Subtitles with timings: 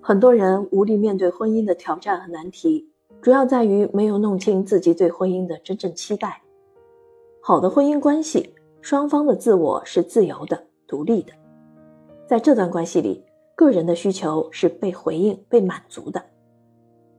[0.00, 2.88] 很多人无力面对婚姻的挑战和难题，
[3.20, 6.40] 主要在于没有弄清自己对婚姻的真正期待。
[7.40, 11.32] 好的婚姻关系，双方的自我是自由的、独立的。
[12.26, 13.24] 在这段关系里，
[13.54, 16.22] 个人的需求是被回应、被满足的。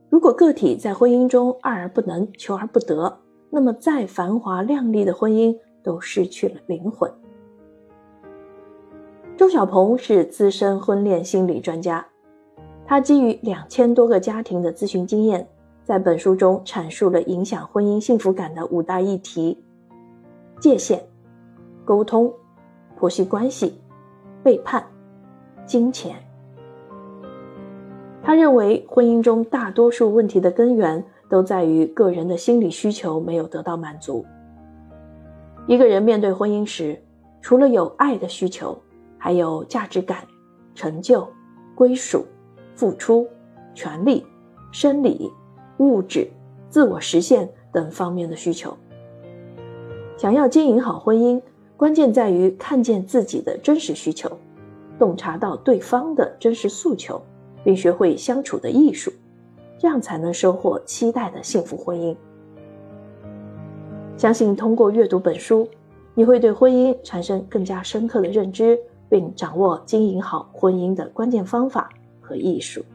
[0.10, 3.20] 如果个体在婚姻中爱而不能、求而不得，
[3.50, 7.12] 那么再繁华亮丽的婚姻都失去了灵魂。
[9.38, 12.06] 周小鹏是资深婚恋心理专家。
[12.90, 15.48] 他基于两千多个家庭的咨询经验，
[15.84, 19.64] 在本书中阐述了影响婚姻幸福感的五大议题：
[20.60, 21.00] 界限、
[21.86, 22.34] 沟通、
[22.98, 23.80] 婆媳关系、
[24.42, 24.84] 背叛、
[25.68, 26.16] 金钱。
[28.24, 34.26] 他认为，婚姻中大多数问题的根源都在于个人的心理需求没有得到满足。
[35.68, 37.00] 一个人面对婚姻时，
[37.40, 38.76] 除了有爱的需求，
[39.20, 40.28] 还有价值感、
[40.74, 41.28] 成就、
[41.76, 42.26] 归属。
[42.80, 43.28] 付出、
[43.76, 44.26] 权利、
[44.72, 45.30] 生理、
[45.80, 46.26] 物质、
[46.70, 48.74] 自我实现等方面的需求。
[50.16, 51.42] 想要经营好婚姻，
[51.76, 54.32] 关键在于看见自己的真实需求，
[54.98, 57.22] 洞察到对方的真实诉求，
[57.66, 59.12] 并学会相处的艺术，
[59.78, 62.16] 这样才能收获期待的幸福婚姻。
[64.16, 65.68] 相信通过阅读本书，
[66.14, 68.80] 你会对婚姻产生更加深刻的认知，
[69.10, 71.90] 并掌握经营好婚姻的关键方法。
[72.30, 72.86] 和艺术。